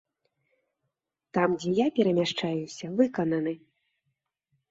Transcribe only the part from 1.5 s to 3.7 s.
дзе я перамяшчаюся, выкананы.